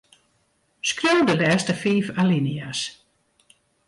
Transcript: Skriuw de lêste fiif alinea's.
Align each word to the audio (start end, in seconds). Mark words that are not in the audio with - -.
Skriuw 0.89 1.21
de 1.27 1.35
lêste 1.41 1.73
fiif 1.81 2.07
alinea's. 2.21 2.81